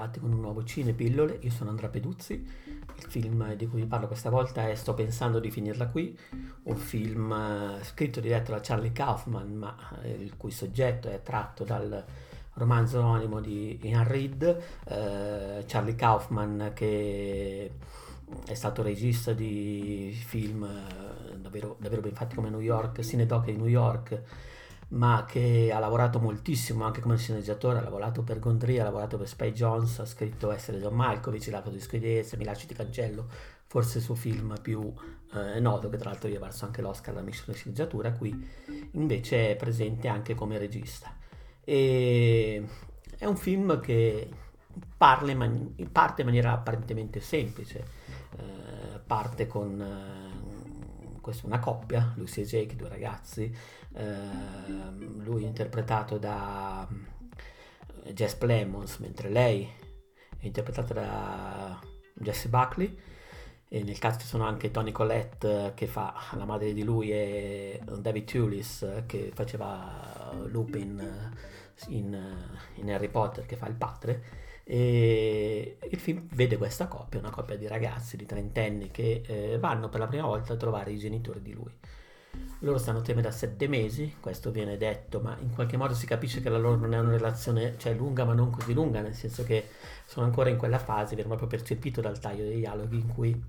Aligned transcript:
Bentrovati 0.00 0.20
con 0.20 0.32
un 0.32 0.40
nuovo 0.40 0.64
Cine 0.64 0.94
Pillole, 0.94 1.38
io 1.42 1.50
sono 1.50 1.68
Andrea 1.68 1.90
Peduzzi, 1.90 2.32
il 2.32 3.04
film 3.06 3.54
di 3.54 3.66
cui 3.66 3.82
vi 3.82 3.86
parlo 3.86 4.06
questa 4.06 4.30
volta 4.30 4.66
è 4.66 4.74
Sto 4.74 4.94
pensando 4.94 5.38
di 5.38 5.50
finirla 5.50 5.88
qui, 5.88 6.18
un 6.62 6.76
film 6.76 7.30
eh, 7.30 7.84
scritto 7.84 8.18
e 8.18 8.22
diretto 8.22 8.52
da 8.52 8.60
Charlie 8.62 8.92
Kaufman, 8.92 9.52
ma 9.52 9.76
eh, 10.02 10.12
il 10.12 10.36
cui 10.38 10.50
soggetto 10.52 11.10
è 11.10 11.20
tratto 11.22 11.64
dal 11.64 12.02
romanzo 12.54 12.98
anonimo 12.98 13.40
di 13.40 13.78
Ian 13.82 14.08
Reed, 14.08 14.62
eh, 14.88 15.64
Charlie 15.66 15.94
Kaufman 15.94 16.70
che 16.74 17.70
è 18.46 18.54
stato 18.54 18.82
regista 18.82 19.34
di 19.34 20.18
film 20.26 20.64
eh, 20.64 21.36
davvero, 21.36 21.76
davvero 21.78 22.00
ben 22.00 22.14
fatti 22.14 22.36
come 22.36 22.48
New 22.48 22.60
York, 22.60 23.00
Cinedoc 23.02 23.44
di 23.44 23.56
New 23.56 23.66
York, 23.66 24.22
ma 24.90 25.24
che 25.28 25.70
ha 25.72 25.78
lavorato 25.78 26.18
moltissimo 26.18 26.84
anche 26.84 27.00
come 27.00 27.16
sceneggiatore, 27.16 27.78
ha 27.78 27.82
lavorato 27.82 28.22
per 28.22 28.38
Gondry, 28.38 28.78
ha 28.78 28.84
lavorato 28.84 29.18
per 29.18 29.28
Spy 29.28 29.52
Jones, 29.52 29.98
ha 30.00 30.04
scritto 30.04 30.50
Essere 30.50 30.78
John 30.78 30.94
Malkovich, 30.94 31.48
Lato 31.48 31.70
di 31.70 31.80
Scridenza, 31.80 32.36
Mi 32.36 32.44
lasci 32.44 32.66
ti 32.66 32.74
cancello, 32.74 33.28
forse 33.66 33.98
il 33.98 34.04
suo 34.04 34.16
film 34.16 34.54
più 34.60 34.92
eh, 35.32 35.60
noto, 35.60 35.88
che 35.88 35.96
tra 35.96 36.10
l'altro 36.10 36.28
gli 36.28 36.34
ha 36.34 36.40
valso 36.40 36.64
anche 36.64 36.82
l'Oscar 36.82 37.14
alla 37.14 37.22
missione 37.22 37.56
sceneggiatura, 37.56 38.12
qui 38.12 38.48
invece 38.92 39.52
è 39.52 39.56
presente 39.56 40.08
anche 40.08 40.34
come 40.34 40.58
regista. 40.58 41.14
E 41.62 42.66
è 43.16 43.26
un 43.26 43.36
film 43.36 43.80
che 43.80 44.28
parla 44.96 45.30
in 45.30 45.38
man- 45.38 45.74
parte 45.92 46.22
in 46.22 46.26
maniera 46.26 46.52
apparentemente 46.52 47.20
semplice, 47.20 47.84
eh, 48.36 48.98
parte 49.06 49.46
con... 49.46 49.80
Eh, 49.80 50.29
questa 51.20 51.46
una 51.46 51.58
coppia, 51.58 52.12
Lucy 52.16 52.42
e 52.42 52.44
Jake, 52.44 52.76
due 52.76 52.88
ragazzi, 52.88 53.54
eh, 53.94 54.14
lui 55.18 55.44
interpretato 55.44 56.18
da 56.18 56.86
eh, 58.04 58.12
Jess 58.12 58.34
Plemons, 58.34 58.98
mentre 58.98 59.28
lei 59.28 59.68
è 60.38 60.46
interpretata 60.46 60.94
da 60.94 61.80
Jesse 62.14 62.48
Buckley. 62.48 62.98
E 63.72 63.84
nel 63.84 63.98
cast 63.98 64.22
ci 64.22 64.26
sono 64.26 64.44
anche 64.44 64.72
Tony 64.72 64.90
Collette 64.90 65.72
che 65.76 65.86
fa 65.86 66.12
la 66.32 66.44
madre 66.44 66.72
di 66.72 66.82
lui 66.82 67.12
e 67.12 67.80
David 68.00 68.24
Tulis 68.24 69.04
che 69.06 69.30
faceva 69.32 70.32
Lupin 70.46 71.32
in, 71.86 72.48
in 72.74 72.90
Harry 72.90 73.08
Potter 73.08 73.46
che 73.46 73.54
fa 73.54 73.68
il 73.68 73.74
padre 73.74 74.48
e 74.72 75.78
il 75.90 75.98
film 75.98 76.28
vede 76.30 76.56
questa 76.56 76.86
coppia, 76.86 77.18
una 77.18 77.30
coppia 77.30 77.56
di 77.56 77.66
ragazzi 77.66 78.16
di 78.16 78.24
trentenni 78.24 78.92
che 78.92 79.20
eh, 79.26 79.58
vanno 79.58 79.88
per 79.88 79.98
la 79.98 80.06
prima 80.06 80.26
volta 80.26 80.52
a 80.52 80.56
trovare 80.56 80.92
i 80.92 80.96
genitori 80.96 81.42
di 81.42 81.52
lui. 81.52 81.72
Loro 82.60 82.78
stanno 82.78 82.98
insieme 82.98 83.20
da 83.20 83.32
sette 83.32 83.66
mesi, 83.66 84.14
questo 84.20 84.52
viene 84.52 84.76
detto, 84.76 85.18
ma 85.18 85.36
in 85.40 85.52
qualche 85.52 85.76
modo 85.76 85.92
si 85.92 86.06
capisce 86.06 86.40
che 86.40 86.50
la 86.50 86.58
loro 86.58 86.76
non 86.76 86.94
è 86.94 87.00
una 87.00 87.10
relazione, 87.10 87.74
cioè 87.78 87.94
lunga 87.94 88.24
ma 88.24 88.32
non 88.32 88.50
così 88.50 88.72
lunga, 88.72 89.00
nel 89.00 89.14
senso 89.14 89.42
che 89.42 89.70
sono 90.06 90.24
ancora 90.24 90.50
in 90.50 90.56
quella 90.56 90.78
fase, 90.78 91.16
viene 91.16 91.34
proprio 91.34 91.48
percepito 91.48 92.00
dal 92.00 92.20
taglio 92.20 92.44
dei 92.44 92.58
dialoghi 92.58 92.96
in 92.96 93.08
cui 93.08 93.42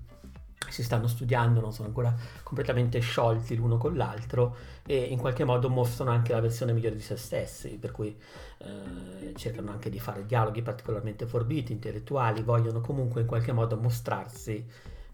si 0.72 0.82
stanno 0.82 1.06
studiando, 1.06 1.60
non 1.60 1.72
sono 1.72 1.88
ancora 1.88 2.14
completamente 2.42 2.98
sciolti 3.00 3.54
l'uno 3.56 3.76
con 3.76 3.96
l'altro 3.96 4.56
e 4.86 4.96
in 4.96 5.18
qualche 5.18 5.44
modo 5.44 5.68
mostrano 5.68 6.10
anche 6.10 6.32
la 6.32 6.40
versione 6.40 6.72
migliore 6.72 6.96
di 6.96 7.02
se 7.02 7.16
stessi, 7.16 7.76
per 7.78 7.92
cui 7.92 8.16
eh, 8.58 9.32
cercano 9.36 9.70
anche 9.70 9.90
di 9.90 9.98
fare 9.98 10.26
dialoghi 10.26 10.62
particolarmente 10.62 11.26
forbiti, 11.26 11.72
intellettuali, 11.72 12.42
vogliono 12.42 12.80
comunque 12.80 13.20
in 13.20 13.26
qualche 13.26 13.52
modo 13.52 13.76
mostrarsi 13.76 14.66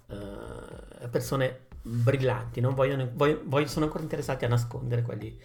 eh, 0.09 1.09
persone 1.09 1.67
brillanti, 1.83 2.61
non 2.61 2.75
vogliono, 2.75 3.09
vogliono, 3.13 3.67
sono 3.67 3.87
ancora 3.87 4.03
interessati 4.03 4.45
a 4.45 4.49
nascondere 4.49 5.03
quelli 5.03 5.39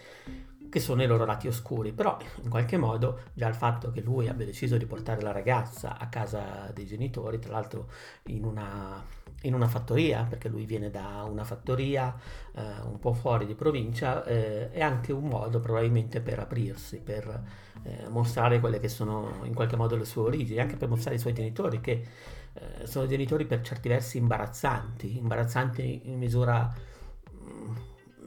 che 0.73 0.79
sono 0.79 1.03
i 1.03 1.05
loro 1.05 1.23
lati 1.25 1.47
oscuri, 1.47 1.91
però 1.91 2.17
in 2.41 2.49
qualche 2.49 2.77
modo 2.77 3.19
già 3.33 3.47
il 3.47 3.53
fatto 3.53 3.91
che 3.91 4.01
lui 4.01 4.27
abbia 4.27 4.43
deciso 4.43 4.75
di 4.75 4.87
portare 4.87 5.21
la 5.21 5.31
ragazza 5.31 5.99
a 5.99 6.07
casa 6.07 6.71
dei 6.73 6.87
genitori, 6.87 7.37
tra 7.37 7.51
l'altro 7.51 7.89
in 8.23 8.43
una, 8.43 9.05
in 9.43 9.53
una 9.53 9.67
fattoria, 9.67 10.25
perché 10.27 10.49
lui 10.49 10.65
viene 10.65 10.89
da 10.89 11.25
una 11.29 11.43
fattoria 11.43 12.15
eh, 12.53 12.61
un 12.83 12.99
po' 12.99 13.13
fuori 13.13 13.45
di 13.45 13.55
provincia, 13.55 14.23
eh, 14.25 14.71
è 14.71 14.81
anche 14.81 15.11
un 15.11 15.27
modo 15.27 15.59
probabilmente 15.59 16.21
per 16.21 16.39
aprirsi, 16.39 16.99
per 16.99 17.43
eh, 17.83 18.07
mostrare 18.09 18.59
quelle 18.59 18.79
che 18.79 18.89
sono 18.89 19.41
in 19.43 19.53
qualche 19.53 19.75
modo 19.75 19.95
le 19.95 20.05
sue 20.05 20.23
origini, 20.23 20.59
anche 20.59 20.75
per 20.75 20.89
mostrare 20.89 21.15
i 21.15 21.19
suoi 21.19 21.33
genitori 21.33 21.81
che 21.81 22.05
eh, 22.53 22.85
sono 22.85 23.07
genitori 23.07 23.45
per 23.45 23.61
certi 23.61 23.89
versi 23.89 24.17
imbarazzanti, 24.17 25.17
imbarazzanti 25.17 26.01
in 26.05 26.17
misura 26.17 26.91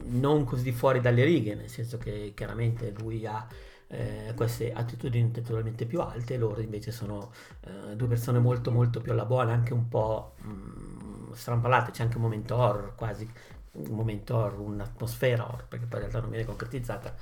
non 0.09 0.45
così 0.45 0.71
fuori 0.71 0.99
dalle 0.99 1.23
righe, 1.23 1.55
nel 1.55 1.69
senso 1.69 1.97
che 1.97 2.33
chiaramente 2.35 2.93
lui 2.99 3.25
ha 3.25 3.47
eh, 3.87 4.33
queste 4.35 4.73
attitudini 4.73 5.25
intellettualmente 5.25 5.85
più 5.85 6.01
alte, 6.01 6.37
loro 6.37 6.61
invece 6.61 6.91
sono 6.91 7.31
eh, 7.61 7.95
due 7.95 8.07
persone 8.07 8.39
molto 8.39 8.71
molto 8.71 8.99
più 9.01 9.11
alla 9.11 9.25
buona, 9.25 9.53
anche 9.53 9.73
un 9.73 9.87
po' 9.87 10.33
mh, 10.41 10.49
mm, 10.49 10.96
strampalate, 11.33 11.91
c'è 11.91 12.03
anche 12.03 12.17
un 12.17 12.23
momento 12.23 12.55
horror, 12.55 12.95
quasi 12.95 13.29
un 13.71 13.95
momento 13.95 14.35
horror, 14.35 14.59
un'atmosfera 14.59 15.47
horror, 15.47 15.67
perché 15.67 15.85
poi 15.85 15.99
in 15.99 16.05
realtà 16.05 16.19
non 16.19 16.29
viene 16.29 16.45
concretizzata, 16.45 17.13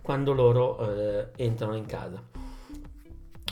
quando 0.00 0.32
loro 0.32 0.78
eh, 0.78 1.28
entrano 1.36 1.74
in 1.74 1.86
casa. 1.86 2.22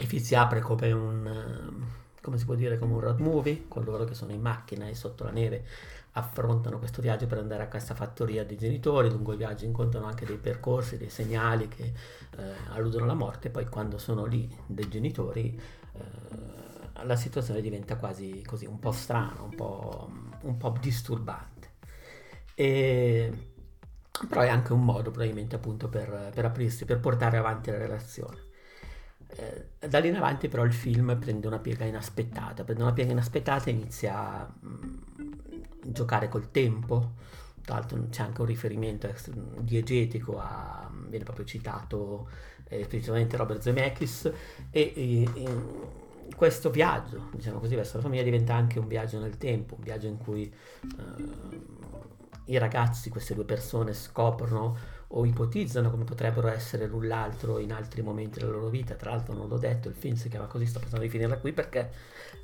Il 0.00 0.06
film 0.06 0.22
si 0.22 0.34
apre 0.34 0.60
come 0.60 0.92
un, 0.92 1.84
come 2.20 2.38
si 2.38 2.44
può 2.44 2.54
dire, 2.54 2.78
come 2.78 2.94
un 2.94 3.00
road 3.00 3.20
movie, 3.20 3.64
con 3.68 3.84
loro 3.84 4.04
che 4.04 4.14
sono 4.14 4.32
in 4.32 4.40
macchina 4.40 4.86
e 4.86 4.94
sotto 4.94 5.24
la 5.24 5.30
neve 5.30 5.64
affrontano 6.12 6.78
questo 6.78 7.00
viaggio 7.00 7.26
per 7.26 7.38
andare 7.38 7.62
a 7.62 7.68
questa 7.68 7.94
fattoria 7.94 8.44
dei 8.44 8.56
genitori, 8.56 9.08
lungo 9.08 9.32
il 9.32 9.38
viaggio 9.38 9.64
incontrano 9.64 10.06
anche 10.06 10.26
dei 10.26 10.36
percorsi, 10.36 10.96
dei 10.96 11.10
segnali 11.10 11.68
che 11.68 11.84
eh, 11.84 12.42
alludono 12.70 13.04
alla 13.04 13.14
morte, 13.14 13.50
poi 13.50 13.66
quando 13.66 13.98
sono 13.98 14.24
lì 14.24 14.52
dei 14.66 14.88
genitori 14.88 15.58
eh, 15.92 16.67
la 17.02 17.16
situazione 17.16 17.60
diventa 17.60 17.96
quasi 17.96 18.42
così, 18.46 18.66
un 18.66 18.78
po' 18.78 18.92
strana, 18.92 19.42
un 19.42 19.54
po', 19.54 20.10
un 20.42 20.56
po 20.56 20.74
disturbante. 20.80 21.70
E, 22.54 23.32
però 24.28 24.40
è 24.40 24.48
anche 24.48 24.72
un 24.72 24.84
modo 24.84 25.10
probabilmente 25.10 25.56
appunto 25.56 25.88
per, 25.88 26.30
per 26.34 26.44
aprirsi, 26.44 26.84
per 26.84 26.98
portare 27.00 27.36
avanti 27.36 27.70
la 27.70 27.78
relazione. 27.78 28.46
Eh, 29.30 29.88
da 29.88 29.98
lì 29.98 30.08
in 30.08 30.16
avanti 30.16 30.48
però 30.48 30.64
il 30.64 30.72
film 30.72 31.16
prende 31.18 31.46
una 31.46 31.58
piega 31.58 31.84
inaspettata, 31.84 32.64
prende 32.64 32.82
una 32.82 32.92
piega 32.92 33.12
inaspettata 33.12 33.66
e 33.66 33.72
inizia 33.72 34.40
a 34.40 34.52
mm, 34.64 34.98
giocare 35.84 36.28
col 36.28 36.50
tempo, 36.50 37.12
tra 37.62 37.74
l'altro 37.74 38.06
c'è 38.08 38.22
anche 38.22 38.40
un 38.40 38.46
riferimento 38.46 39.12
diegetico 39.60 40.38
a, 40.40 40.90
viene 41.08 41.24
proprio 41.24 41.44
citato 41.44 42.28
eh, 42.68 42.80
esplicitamente 42.80 43.36
Robert 43.36 43.60
Zemeckis 43.60 44.24
e, 44.70 44.92
e, 44.94 45.28
e, 45.34 45.46
questo 46.34 46.70
viaggio, 46.70 47.28
diciamo 47.32 47.58
così, 47.58 47.74
verso 47.74 47.96
la 47.96 48.02
famiglia 48.02 48.22
diventa 48.22 48.54
anche 48.54 48.78
un 48.78 48.86
viaggio 48.86 49.18
nel 49.18 49.36
tempo, 49.38 49.74
un 49.74 49.82
viaggio 49.82 50.06
in 50.06 50.18
cui 50.18 50.44
eh, 50.44 51.60
i 52.46 52.58
ragazzi, 52.58 53.10
queste 53.10 53.34
due 53.34 53.44
persone 53.44 53.92
scoprono 53.92 54.76
o 55.08 55.24
ipotizzano 55.24 55.90
come 55.90 56.04
potrebbero 56.04 56.48
essere 56.48 56.86
l'un 56.86 57.06
l'altro 57.06 57.58
in 57.58 57.72
altri 57.72 58.02
momenti 58.02 58.38
della 58.38 58.52
loro 58.52 58.68
vita. 58.68 58.94
Tra 58.94 59.10
l'altro 59.10 59.34
non 59.34 59.48
l'ho 59.48 59.58
detto, 59.58 59.88
il 59.88 59.94
film 59.94 60.14
si 60.16 60.28
chiama 60.28 60.46
così, 60.46 60.66
sto 60.66 60.78
pensando 60.78 61.04
di 61.04 61.10
finirla 61.10 61.38
qui 61.38 61.52
perché 61.52 61.90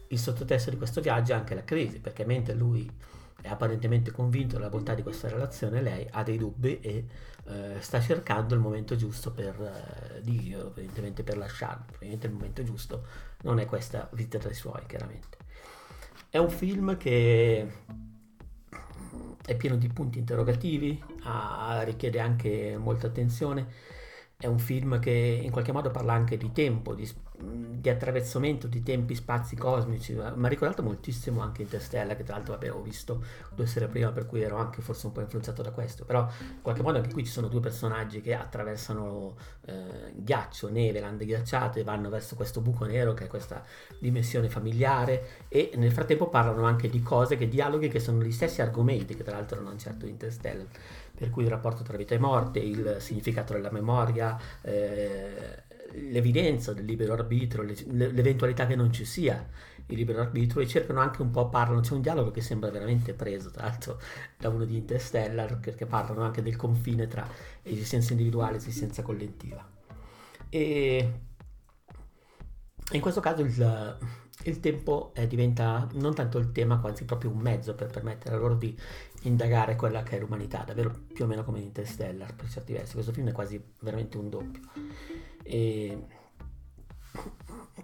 il 0.09 0.19
sottotesto 0.19 0.71
di 0.71 0.77
questo 0.77 1.01
viaggio 1.01 1.33
è 1.33 1.37
anche 1.37 1.55
la 1.55 1.65
crisi, 1.65 2.01
perché 2.01 2.25
mentre 2.25 2.55
lui 2.55 2.91
è 3.45 3.51
apparentemente 3.51 4.11
convinto 4.11 4.57
della 4.57 4.71
bontà 4.71 4.95
di 4.95 5.03
questa 5.03 5.29
relazione, 5.29 5.83
lei 5.83 6.09
ha 6.11 6.23
dei 6.23 6.39
dubbi 6.39 6.81
e 6.81 7.05
eh, 7.45 7.77
sta 7.79 8.01
cercando 8.01 8.55
il 8.55 8.61
momento 8.61 8.97
giusto 8.97 9.33
per, 9.33 9.55
eh, 9.61 10.23
di, 10.23 10.55
evidentemente 10.55 11.23
per 11.23 11.37
lasciarlo. 11.37 11.85
Probabilmente 11.85 12.27
il 12.27 12.33
momento 12.33 12.63
giusto 12.63 13.07
non 13.43 13.59
è 13.59 13.67
questa 13.67 14.09
vita 14.13 14.39
dai 14.39 14.55
suoi, 14.55 14.87
chiaramente. 14.87 15.37
È 16.31 16.39
un 16.39 16.49
film 16.49 16.97
che 16.97 17.71
è 19.45 19.57
pieno 19.57 19.77
di 19.77 19.89
punti 19.89 20.19
interrogativi, 20.19 21.05
ha, 21.25 21.83
richiede 21.85 22.21
anche 22.21 22.79
molta 22.79 23.09
attenzione 23.09 23.93
è 24.37 24.47
un 24.47 24.59
film 24.59 24.99
che 24.99 25.41
in 25.43 25.51
qualche 25.51 25.73
modo 25.73 25.91
parla 25.91 26.13
anche 26.13 26.37
di 26.37 26.53
tempo, 26.53 26.95
di, 26.95 27.09
di 27.37 27.91
attraversamento 27.91 28.69
di 28.69 28.83
tempi, 28.83 29.15
spazi 29.15 29.57
cosmici. 29.57 30.15
Mi 30.15 30.47
ha 30.47 30.49
ricordato 30.49 30.83
moltissimo 30.83 31.41
anche 31.41 31.63
Interstellar, 31.63 32.17
che 32.17 32.23
tra 32.23 32.37
l'altro 32.37 32.55
avevo 32.55 32.81
visto 32.81 33.23
due 33.55 33.67
sere 33.67 33.89
prima, 33.89 34.11
per 34.11 34.27
cui 34.27 34.41
ero 34.41 34.57
anche 34.57 34.81
forse 34.81 35.07
un 35.07 35.13
po' 35.13 35.21
influenzato 35.21 35.61
da 35.61 35.71
questo. 35.71 36.05
Però 36.05 36.21
in 36.21 36.63
qualche 36.63 36.83
modo 36.83 36.99
anche 36.99 37.13
qui 37.13 37.25
ci 37.25 37.33
sono 37.33 37.49
due 37.49 37.61
personaggi 37.61 38.21
che 38.21 38.35
attraversano 38.35 39.35
eh, 39.67 40.13
ghiaccio, 40.15 40.71
neve, 40.71 41.01
lande 41.01 41.27
ghiacciate, 41.27 41.83
vanno 41.83 42.09
verso 42.09 42.37
questo 42.37 42.61
buco 42.61 42.85
nero 42.85 43.15
che 43.15 43.25
è 43.25 43.29
questa 43.29 43.63
dimensione 43.99 44.49
familiare 44.49 45.47
e 45.49 45.73
nel 45.75 45.93
frattempo 45.93 46.29
parlano 46.29 46.65
anche 46.65 46.89
di 46.89 47.03
cose, 47.03 47.37
che 47.37 47.49
dialoghi 47.49 47.89
che 47.89 47.99
sono 47.99 48.23
gli 48.23 48.33
stessi 48.33 48.63
argomenti, 48.63 49.17
che 49.17 49.25
tra 49.25 49.37
l'altro 49.37 49.61
non 49.61 49.79
certo 49.79 50.07
Interstellar 50.07 50.67
per 51.17 51.31
cui 51.31 51.45
il 51.45 51.51
rapporto 51.51 51.83
tra 51.85 51.97
vita 51.97 52.15
e 52.15 52.19
morte, 52.19 52.59
il 52.59 52.97
significato 52.99 53.53
della 53.53 53.71
memoria, 53.71 54.37
eh, 54.63 55.63
l'evidenza 55.93 56.73
del 56.73 56.85
libero 56.85 57.13
arbitro, 57.13 57.63
l'eventualità 57.63 58.67
che 58.67 58.77
non 58.77 58.93
ci 58.93 59.05
sia 59.05 59.47
il 59.87 59.97
libero 59.97 60.21
arbitro 60.21 60.61
e 60.61 60.67
cercano 60.67 61.01
anche 61.01 61.23
un 61.23 61.31
po', 61.31 61.49
parlano, 61.49 61.81
c'è 61.81 61.93
un 61.93 62.01
dialogo 62.01 62.31
che 62.31 62.41
sembra 62.41 62.71
veramente 62.71 63.13
preso 63.13 63.51
tra 63.51 63.65
l'altro 63.65 64.01
da 64.39 64.49
uno 64.49 64.65
di 64.65 64.77
Interstellar 64.77 65.59
perché 65.59 65.87
parlano 65.87 66.23
anche 66.23 66.43
del 66.43 66.57
confine 66.57 67.07
tra 67.07 67.29
esistenza 67.63 68.13
individuale 68.13 68.55
e 68.55 68.59
esistenza 68.59 69.03
collettiva. 69.03 69.67
E 70.49 71.13
in 72.93 73.01
questo 73.01 73.21
caso 73.21 73.43
il, 73.43 73.99
il 74.45 74.61
tempo 74.61 75.13
eh, 75.15 75.27
diventa 75.27 75.89
non 75.95 76.15
tanto 76.15 76.39
il 76.39 76.53
tema, 76.53 76.79
quanto 76.79 77.05
proprio 77.05 77.31
un 77.31 77.39
mezzo 77.39 77.75
per 77.75 77.89
permettere 77.91 78.37
a 78.37 78.39
loro 78.39 78.55
di 78.55 78.77
indagare 79.23 79.77
quella 79.77 80.03
che 80.03 80.17
è 80.17 80.21
l'umanità, 80.21 80.65
davvero 80.65 80.95
più 81.13 81.25
o 81.25 81.27
meno 81.27 81.45
come 81.45 81.59
in 81.59 81.65
Interstellar 81.65 82.35
per 82.35 82.49
certi 82.49 82.73
versi. 82.73 82.95
Questo 82.95 83.13
film 83.13 83.29
è 83.29 83.33
quasi 83.33 83.63
veramente 83.81 84.17
un 84.17 84.29
doppio. 84.31 84.61
E 85.45 86.07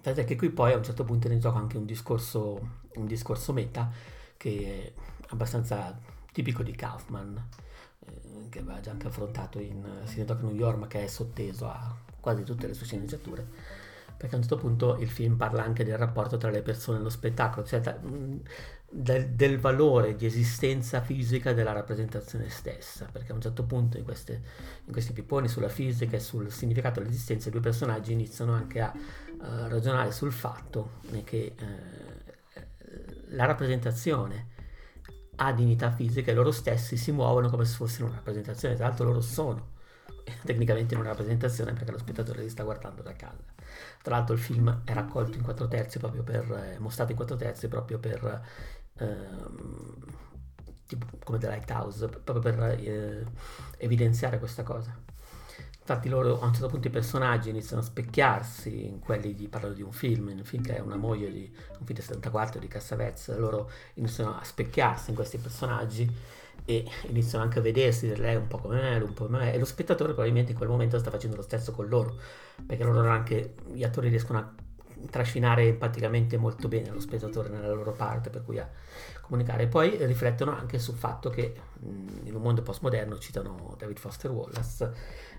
Tant'è 0.01 0.25
che 0.25 0.35
qui 0.35 0.49
poi 0.49 0.73
a 0.73 0.77
un 0.77 0.83
certo 0.83 1.03
punto 1.03 1.27
ne 1.27 1.37
gioca 1.37 1.59
anche 1.59 1.77
un 1.77 1.85
discorso, 1.85 2.79
un 2.95 3.05
discorso 3.05 3.53
meta 3.53 3.91
che 4.35 4.93
è 4.95 5.01
abbastanza 5.29 5.95
tipico 6.31 6.63
di 6.63 6.71
Kaufman, 6.71 7.49
eh, 7.99 8.49
che 8.49 8.59
aveva 8.59 8.79
già 8.79 8.91
anche 8.91 9.07
affrontato 9.07 9.59
in 9.59 9.87
Cinedoc 10.07 10.41
New 10.41 10.55
York, 10.55 10.77
ma 10.77 10.87
che 10.87 11.03
è 11.03 11.07
sotteso 11.07 11.67
a 11.67 11.95
quasi 12.19 12.43
tutte 12.43 12.65
le 12.65 12.73
sue 12.73 12.85
sceneggiature 12.87 13.47
perché 14.21 14.35
a 14.35 14.37
un 14.37 14.43
certo 14.43 14.57
punto 14.57 14.97
il 14.99 15.09
film 15.09 15.35
parla 15.35 15.63
anche 15.63 15.83
del 15.83 15.97
rapporto 15.97 16.37
tra 16.37 16.51
le 16.51 16.61
persone 16.61 16.99
e 16.99 17.01
lo 17.01 17.09
spettacolo, 17.09 17.65
cioè 17.65 17.79
da, 17.79 17.97
del, 18.87 19.29
del, 19.29 19.57
valore 19.57 20.15
di 20.15 20.27
esistenza 20.27 21.01
fisica 21.01 21.53
della 21.53 21.71
rappresentazione 21.71 22.47
stessa, 22.49 23.09
perché 23.11 23.31
a 23.31 23.35
un 23.35 23.41
certo 23.41 23.63
punto 23.63 23.97
in, 23.97 24.03
queste, 24.03 24.43
in 24.85 24.91
questi 24.91 25.11
pipponi 25.13 25.47
sulla 25.47 25.69
fisica 25.69 26.17
e 26.17 26.19
sul 26.19 26.51
significato 26.51 26.99
dell'esistenza 26.99 27.49
i 27.49 27.51
due 27.51 27.61
personaggi 27.61 28.11
iniziano 28.11 28.53
anche 28.53 28.79
a 28.79 28.93
uh, 28.93 29.67
ragionare 29.67 30.11
sul 30.11 30.31
fatto 30.31 30.99
che 31.23 31.55
uh, 31.59 31.65
la 33.29 33.45
rappresentazione 33.45 34.49
ha 35.37 35.51
dignità 35.51 35.89
fisica 35.89 36.29
e 36.29 36.35
loro 36.35 36.51
stessi 36.51 36.95
si 36.95 37.11
muovono 37.11 37.49
come 37.49 37.65
se 37.65 37.75
fossero 37.75 38.05
una 38.05 38.17
rappresentazione, 38.17 38.75
tra 38.75 38.85
l'altro 38.85 39.05
loro 39.05 39.21
sono 39.21 39.70
tecnicamente 40.45 40.95
una 40.95 41.09
rappresentazione 41.09 41.73
perché 41.73 41.91
lo 41.91 41.97
spettatore 41.97 42.41
li 42.41 42.49
sta 42.49 42.63
guardando 42.63 43.01
da 43.01 43.13
casa. 43.13 43.43
Tra 44.01 44.15
l'altro 44.15 44.33
il 44.35 44.41
film 44.41 44.81
è 44.85 44.93
raccolto 44.93 45.37
in 45.37 45.43
quattro 45.43 45.67
terzi 45.67 45.99
proprio 45.99 46.23
per, 46.23 46.51
eh, 46.51 46.79
mostrato 46.79 47.11
in 47.11 47.17
quattro 47.17 47.35
terzi 47.35 47.67
proprio 47.67 47.99
per, 47.99 48.41
ehm, 48.97 49.95
tipo 50.87 51.05
come 51.23 51.37
The 51.37 51.47
Lighthouse, 51.47 52.07
proprio 52.07 52.39
per 52.39 52.79
eh, 52.79 53.25
evidenziare 53.77 54.39
questa 54.39 54.63
cosa. 54.63 54.97
Infatti 55.79 56.09
loro 56.09 56.39
a 56.39 56.45
un 56.45 56.53
certo 56.53 56.69
punto 56.69 56.87
i 56.87 56.91
personaggi 56.91 57.49
iniziano 57.49 57.81
a 57.81 57.85
specchiarsi 57.85 58.85
in 58.87 58.99
quelli 58.99 59.33
di, 59.33 59.47
parlo 59.47 59.73
di 59.73 59.81
un 59.81 59.91
film, 59.91 60.27
un 60.27 60.43
film 60.43 60.63
che 60.63 60.77
è 60.77 60.79
una 60.79 60.95
moglie 60.95 61.31
di 61.31 61.51
un 61.79 61.85
film 61.85 61.97
del 61.97 62.03
74 62.03 62.59
di 62.59 62.67
Cassavetes, 62.67 63.35
loro 63.37 63.69
iniziano 63.95 64.37
a 64.37 64.43
specchiarsi 64.43 65.09
in 65.09 65.15
questi 65.15 65.37
personaggi 65.37 66.09
e 66.65 66.85
iniziano 67.07 67.43
anche 67.43 67.59
a 67.59 67.61
vedersi 67.61 68.15
lei 68.15 68.35
un 68.35 68.47
po' 68.47 68.57
come 68.57 68.81
me, 68.81 68.95
un 68.97 69.13
po' 69.13 69.25
come 69.25 69.39
me, 69.39 69.53
e 69.53 69.59
lo 69.59 69.65
spettatore 69.65 70.13
probabilmente 70.13 70.51
in 70.51 70.57
quel 70.57 70.69
momento 70.69 70.99
sta 70.99 71.09
facendo 71.09 71.35
lo 71.35 71.41
stesso 71.41 71.71
con 71.71 71.87
loro, 71.87 72.17
perché 72.65 72.83
loro 72.83 73.07
anche, 73.09 73.55
gli 73.71 73.83
attori 73.83 74.09
riescono 74.09 74.39
a 74.39 74.53
trascinare 75.09 75.63
empaticamente 75.63 76.37
molto 76.37 76.67
bene 76.67 76.91
lo 76.91 76.99
spettatore 76.99 77.49
nella 77.49 77.73
loro 77.73 77.91
parte, 77.91 78.29
per 78.29 78.43
cui 78.43 78.59
a 78.59 78.69
comunicare. 79.21 79.63
E 79.63 79.67
poi 79.67 79.97
riflettono 80.05 80.51
anche 80.51 80.77
sul 80.79 80.95
fatto 80.95 81.29
che 81.29 81.53
in 82.23 82.35
un 82.35 82.41
mondo 82.41 82.61
postmoderno, 82.61 83.17
citano 83.17 83.75
David 83.77 83.97
Foster 83.97 84.29
Wallace, 84.29 84.93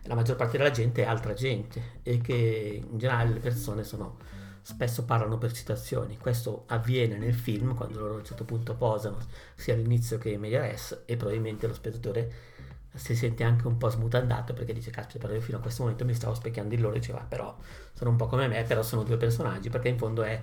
la 0.04 0.14
maggior 0.14 0.36
parte 0.36 0.58
della 0.58 0.70
gente 0.70 1.02
è 1.02 1.06
altra 1.06 1.32
gente 1.34 2.00
e 2.02 2.20
che 2.20 2.82
in 2.84 2.98
generale 2.98 3.34
le 3.34 3.40
persone 3.40 3.84
sono 3.84 4.16
spesso 4.62 5.04
parlano 5.04 5.38
per 5.38 5.52
citazioni. 5.52 6.16
Questo 6.16 6.64
avviene 6.68 7.18
nel 7.18 7.34
film 7.34 7.74
quando 7.74 7.98
loro 7.98 8.14
a 8.14 8.18
un 8.18 8.24
certo 8.24 8.44
punto 8.44 8.74
posano 8.74 9.18
sia 9.54 9.74
all'inizio 9.74 10.18
che 10.18 10.30
in 10.30 10.40
media 10.40 10.60
res 10.60 11.02
e 11.04 11.16
probabilmente 11.16 11.66
lo 11.66 11.74
spettatore 11.74 12.50
si 12.94 13.14
sente 13.16 13.42
anche 13.42 13.66
un 13.66 13.78
po' 13.78 13.88
smutandato 13.88 14.52
perché 14.52 14.74
dice 14.74 14.90
caspita 14.90 15.18
però 15.20 15.32
io 15.32 15.40
fino 15.40 15.56
a 15.56 15.60
questo 15.60 15.82
momento 15.82 16.04
mi 16.04 16.12
stavo 16.12 16.34
specchiando 16.34 16.74
in 16.74 16.80
loro 16.82 16.94
e 16.94 16.98
diceva 16.98 17.24
però 17.26 17.56
sono 17.94 18.10
un 18.10 18.16
po' 18.16 18.26
come 18.26 18.48
me 18.48 18.64
però 18.64 18.82
sono 18.82 19.02
due 19.02 19.16
personaggi 19.16 19.70
perché 19.70 19.88
in 19.88 19.96
fondo 19.96 20.22
è 20.22 20.40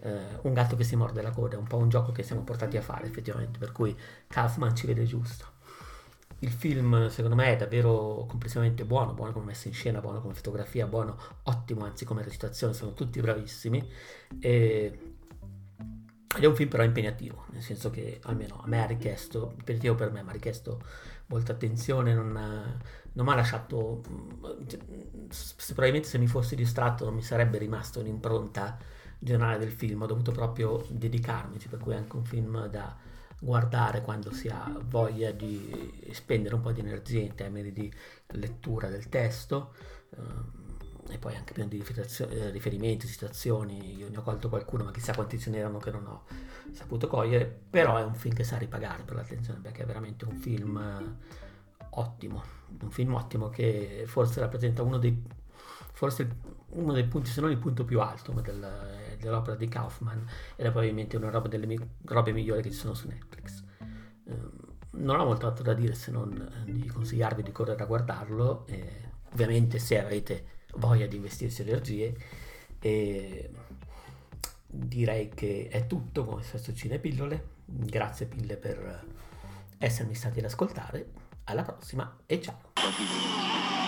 eh, 0.00 0.18
un 0.42 0.52
gatto 0.52 0.74
che 0.74 0.82
si 0.82 0.96
morde 0.96 1.22
la 1.22 1.30
coda 1.30 1.54
è 1.54 1.58
un 1.58 1.66
po' 1.66 1.76
un 1.76 1.88
gioco 1.88 2.10
che 2.10 2.24
siamo 2.24 2.42
portati 2.42 2.76
a 2.76 2.82
fare 2.82 3.06
effettivamente 3.06 3.58
per 3.58 3.70
cui 3.70 3.96
Kaufman 4.26 4.74
ci 4.74 4.86
vede 4.86 5.04
giusto 5.04 5.60
il 6.42 6.50
film 6.50 7.08
secondo 7.08 7.36
me 7.36 7.52
è 7.52 7.56
davvero 7.56 8.24
complessivamente 8.28 8.84
buono, 8.84 9.14
buono 9.14 9.32
come 9.32 9.46
messa 9.46 9.68
in 9.68 9.74
scena, 9.74 10.00
buono 10.00 10.20
come 10.20 10.34
fotografia, 10.34 10.86
buono, 10.86 11.16
ottimo 11.44 11.84
anzi 11.84 12.04
come 12.04 12.22
recitazione, 12.22 12.74
sono 12.74 12.94
tutti 12.94 13.20
bravissimi. 13.20 13.88
E... 14.40 14.98
Ed 16.34 16.42
è 16.42 16.46
un 16.46 16.54
film 16.54 16.70
però 16.70 16.82
impegnativo, 16.82 17.44
nel 17.50 17.60
senso 17.60 17.90
che 17.90 18.18
almeno 18.24 18.60
a 18.64 18.66
me 18.66 18.82
ha 18.82 18.86
richiesto, 18.86 19.52
impegnativo 19.58 19.94
per 19.94 20.10
me, 20.10 20.22
mi 20.22 20.30
ha 20.30 20.32
richiesto 20.32 20.82
molta 21.26 21.52
attenzione, 21.52 22.14
non, 22.14 22.32
non 23.12 23.24
mi 23.26 23.32
ha 23.32 23.34
lasciato, 23.34 24.00
se, 25.28 25.54
probabilmente 25.66 26.08
se 26.08 26.16
mi 26.16 26.26
fossi 26.26 26.56
distratto 26.56 27.04
non 27.04 27.14
mi 27.14 27.22
sarebbe 27.22 27.58
rimasta 27.58 28.00
un'impronta 28.00 28.78
generale 29.18 29.58
del 29.58 29.70
film, 29.70 30.02
ho 30.02 30.06
dovuto 30.06 30.32
proprio 30.32 30.84
dedicarmici, 30.88 31.68
per 31.68 31.78
cui 31.78 31.92
è 31.92 31.96
anche 31.96 32.16
un 32.16 32.24
film 32.24 32.66
da 32.66 32.96
guardare 33.42 34.02
quando 34.02 34.32
si 34.32 34.46
ha 34.46 34.72
voglia 34.84 35.32
di 35.32 36.08
spendere 36.12 36.54
un 36.54 36.60
po' 36.60 36.70
di 36.70 36.78
energia 36.78 37.18
in 37.18 37.34
termini 37.34 37.72
di 37.72 37.92
lettura 38.34 38.88
del 38.88 39.08
testo 39.08 39.74
eh, 40.10 41.14
e 41.14 41.18
poi 41.18 41.34
anche 41.34 41.52
pieno 41.52 41.68
di 41.68 41.84
eh, 41.84 42.50
riferimenti, 42.50 43.08
citazioni, 43.08 43.96
io 43.96 44.08
ne 44.08 44.16
ho 44.16 44.22
colto 44.22 44.48
qualcuno 44.48 44.84
ma 44.84 44.92
chissà 44.92 45.12
quanti 45.12 45.40
ce 45.40 45.50
n'erano 45.50 45.78
che 45.78 45.90
non 45.90 46.06
ho 46.06 46.24
saputo 46.70 47.08
cogliere, 47.08 47.44
però 47.68 47.96
è 47.96 48.04
un 48.04 48.14
film 48.14 48.32
che 48.32 48.44
sa 48.44 48.58
ripagare 48.58 49.02
per 49.02 49.16
l'attenzione 49.16 49.58
perché 49.58 49.82
è 49.82 49.86
veramente 49.86 50.24
un 50.24 50.36
film 50.36 50.76
eh, 50.78 51.84
ottimo, 51.90 52.44
un 52.80 52.90
film 52.92 53.14
ottimo 53.14 53.48
che 53.48 54.04
forse 54.06 54.38
rappresenta 54.38 54.82
uno 54.82 54.98
dei, 54.98 55.20
forse 55.92 56.36
uno 56.70 56.92
dei 56.92 57.04
punti, 57.04 57.30
se 57.30 57.40
non 57.40 57.50
il 57.50 57.58
punto 57.58 57.84
più 57.84 58.00
alto 58.00 58.32
del, 58.32 59.16
dell'opera 59.18 59.56
di 59.56 59.68
Kaufman 59.68 60.26
è 60.56 60.62
probabilmente 60.62 61.16
una 61.16 61.30
roba 61.30 61.48
delle 61.48 61.66
mi- 61.66 61.78
robe 62.04 62.32
migliori 62.32 62.62
che 62.62 62.70
ci 62.70 62.76
sono 62.76 62.94
su 62.94 63.08
Netflix. 63.08 63.62
Um, 64.24 64.50
non 64.94 65.18
ho 65.18 65.24
molto 65.24 65.46
altro 65.46 65.64
da 65.64 65.74
dire 65.74 65.94
se 65.94 66.10
non 66.10 66.64
eh, 66.66 66.70
di 66.70 66.86
consigliarvi 66.86 67.42
di 67.42 67.52
correre 67.52 67.82
a 67.82 67.86
guardarlo, 67.86 68.66
eh, 68.66 69.10
ovviamente 69.32 69.78
se 69.78 70.02
avete 70.02 70.46
voglia 70.74 71.06
di 71.06 71.16
investirsi 71.16 71.62
energie. 71.62 72.16
E 72.78 73.50
direi 74.66 75.28
che 75.28 75.68
è 75.70 75.86
tutto 75.86 76.24
con 76.24 76.34
questo 76.34 76.72
Cinepillole. 76.72 77.50
Grazie 77.64 78.28
mille 78.34 78.56
per 78.56 79.04
essermi 79.78 80.14
stati 80.14 80.38
ad 80.38 80.46
ascoltare. 80.46 81.10
Alla 81.44 81.62
prossima 81.62 82.18
e 82.26 82.40
ciao! 82.40 83.81